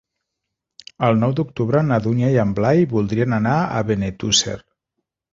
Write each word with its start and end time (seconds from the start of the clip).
El 1.07 1.17
nou 1.23 1.33
d'octubre 1.39 1.81
na 1.89 1.99
Dúnia 2.05 2.31
i 2.35 2.39
en 2.43 2.53
Blai 2.59 2.81
voldrien 2.93 3.35
anar 3.37 3.53
a 3.59 3.83
Benetússer. 3.91 4.57